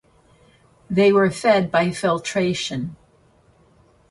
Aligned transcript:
They 0.89 1.11
were 1.13 1.29
fed 1.29 1.69
by 1.69 1.91
filtration. 1.91 2.95